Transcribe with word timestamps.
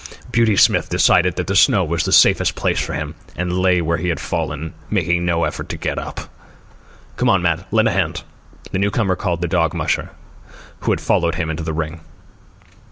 Beauty 0.31 0.55
Smith 0.55 0.89
decided 0.89 1.35
that 1.35 1.45
the 1.45 1.55
snow 1.55 1.83
was 1.83 2.05
the 2.05 2.11
safest 2.11 2.55
place 2.55 2.79
for 2.83 2.93
him, 2.93 3.13
and 3.35 3.59
lay 3.59 3.83
where 3.83 3.99
he 3.99 4.09
had 4.09 4.19
fallen, 4.19 4.73
making 4.89 5.23
no 5.27 5.43
effort 5.43 5.69
to 5.69 5.77
get 5.77 5.99
up. 5.99 6.21
"Come 7.17 7.29
on, 7.29 7.43
Matt, 7.43 7.71
lend 7.71 7.87
a 7.87 7.91
hand," 7.91 8.23
the 8.71 8.79
newcomer 8.79 9.15
called 9.15 9.41
the 9.43 9.47
dog 9.47 9.75
musher, 9.75 10.09
who 10.79 10.91
had 10.91 11.01
followed 11.01 11.35
him 11.35 11.51
into 11.51 11.61
the 11.63 11.71
ring. 11.71 12.01